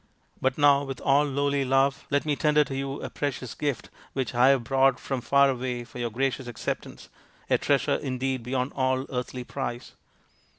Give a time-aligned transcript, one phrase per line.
[0.41, 4.33] But now, with all lowly love, let me tender to you a precious gift which
[4.33, 7.09] I have brought from far away for your gracious acceptance,
[7.51, 9.91] a treasure indeed beyond all earthly price."